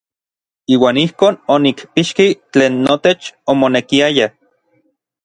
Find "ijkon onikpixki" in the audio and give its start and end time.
1.01-2.27